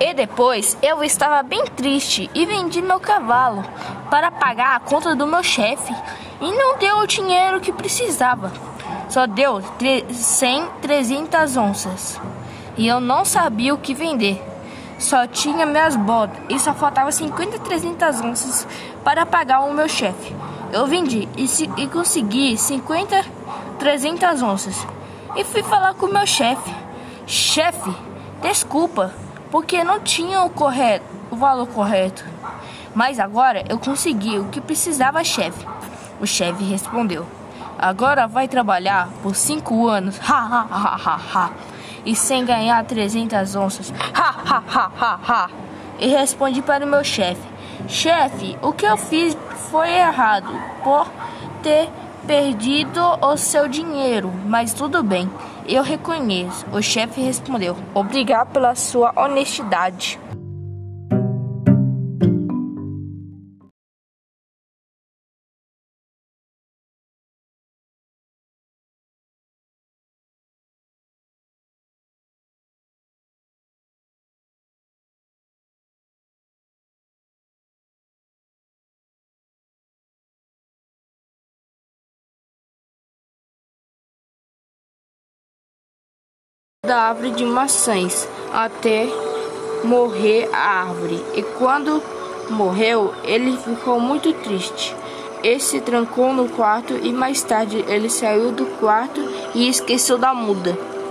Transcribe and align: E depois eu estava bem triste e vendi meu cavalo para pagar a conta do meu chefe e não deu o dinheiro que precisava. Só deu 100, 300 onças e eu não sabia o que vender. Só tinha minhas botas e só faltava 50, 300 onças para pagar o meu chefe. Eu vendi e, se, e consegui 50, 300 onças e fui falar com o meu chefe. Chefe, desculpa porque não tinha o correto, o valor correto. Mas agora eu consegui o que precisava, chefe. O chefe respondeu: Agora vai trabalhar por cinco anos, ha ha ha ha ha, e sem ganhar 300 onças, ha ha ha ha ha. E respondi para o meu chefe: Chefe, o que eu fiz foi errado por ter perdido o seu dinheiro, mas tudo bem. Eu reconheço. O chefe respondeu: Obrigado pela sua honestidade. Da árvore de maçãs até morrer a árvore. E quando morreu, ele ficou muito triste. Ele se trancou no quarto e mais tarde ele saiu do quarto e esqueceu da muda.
E 0.00 0.14
depois 0.14 0.78
eu 0.80 1.02
estava 1.02 1.42
bem 1.42 1.64
triste 1.64 2.30
e 2.32 2.46
vendi 2.46 2.80
meu 2.80 3.00
cavalo 3.00 3.64
para 4.08 4.30
pagar 4.30 4.76
a 4.76 4.80
conta 4.80 5.14
do 5.16 5.26
meu 5.26 5.42
chefe 5.42 5.92
e 6.40 6.52
não 6.52 6.78
deu 6.78 6.98
o 6.98 7.06
dinheiro 7.06 7.60
que 7.60 7.72
precisava. 7.72 8.52
Só 9.08 9.26
deu 9.26 9.60
100, 10.08 10.68
300 10.80 11.56
onças 11.56 12.20
e 12.76 12.86
eu 12.86 13.00
não 13.00 13.24
sabia 13.24 13.74
o 13.74 13.78
que 13.78 13.92
vender. 13.92 14.40
Só 15.00 15.26
tinha 15.26 15.66
minhas 15.66 15.96
botas 15.96 16.38
e 16.48 16.60
só 16.60 16.72
faltava 16.74 17.10
50, 17.10 17.58
300 17.58 18.20
onças 18.20 18.68
para 19.02 19.26
pagar 19.26 19.62
o 19.62 19.74
meu 19.74 19.88
chefe. 19.88 20.32
Eu 20.72 20.86
vendi 20.86 21.28
e, 21.36 21.48
se, 21.48 21.68
e 21.76 21.88
consegui 21.88 22.56
50, 22.56 23.24
300 23.80 24.42
onças 24.42 24.86
e 25.34 25.42
fui 25.42 25.64
falar 25.64 25.94
com 25.94 26.06
o 26.06 26.12
meu 26.12 26.26
chefe. 26.26 26.72
Chefe, 27.26 27.92
desculpa 28.40 29.12
porque 29.50 29.82
não 29.84 30.00
tinha 30.00 30.42
o 30.42 30.50
correto, 30.50 31.04
o 31.30 31.36
valor 31.36 31.66
correto. 31.68 32.24
Mas 32.94 33.18
agora 33.18 33.64
eu 33.68 33.78
consegui 33.78 34.38
o 34.38 34.46
que 34.46 34.60
precisava, 34.60 35.22
chefe. 35.22 35.66
O 36.20 36.26
chefe 36.26 36.64
respondeu: 36.64 37.26
Agora 37.78 38.26
vai 38.26 38.48
trabalhar 38.48 39.08
por 39.22 39.34
cinco 39.36 39.86
anos, 39.86 40.18
ha 40.28 40.38
ha 40.38 40.66
ha 40.70 40.96
ha 40.96 41.20
ha, 41.34 41.50
e 42.04 42.16
sem 42.16 42.44
ganhar 42.44 42.84
300 42.84 43.54
onças, 43.54 43.92
ha 44.14 44.34
ha 44.44 44.62
ha 44.66 44.90
ha 45.00 45.20
ha. 45.26 45.50
E 45.98 46.08
respondi 46.08 46.62
para 46.62 46.84
o 46.84 46.88
meu 46.88 47.04
chefe: 47.04 47.42
Chefe, 47.86 48.58
o 48.62 48.72
que 48.72 48.86
eu 48.86 48.96
fiz 48.96 49.36
foi 49.70 49.90
errado 49.90 50.52
por 50.82 51.06
ter 51.62 51.88
perdido 52.26 53.00
o 53.22 53.36
seu 53.36 53.68
dinheiro, 53.68 54.32
mas 54.46 54.72
tudo 54.72 55.02
bem. 55.02 55.30
Eu 55.66 55.82
reconheço. 55.82 56.64
O 56.72 56.82
chefe 56.82 57.20
respondeu: 57.20 57.76
Obrigado 57.94 58.52
pela 58.52 58.74
sua 58.74 59.12
honestidade. 59.16 60.18
Da 86.88 87.02
árvore 87.02 87.32
de 87.32 87.44
maçãs 87.44 88.26
até 88.52 89.06
morrer 89.84 90.48
a 90.52 90.80
árvore. 90.80 91.22
E 91.34 91.42
quando 91.42 92.02
morreu, 92.48 93.12
ele 93.22 93.56
ficou 93.58 94.00
muito 94.00 94.32
triste. 94.32 94.96
Ele 95.42 95.60
se 95.60 95.80
trancou 95.80 96.32
no 96.32 96.48
quarto 96.48 96.94
e 96.94 97.12
mais 97.12 97.42
tarde 97.42 97.84
ele 97.86 98.08
saiu 98.08 98.50
do 98.50 98.64
quarto 98.80 99.20
e 99.54 99.68
esqueceu 99.68 100.16
da 100.16 100.32
muda. 100.34 100.76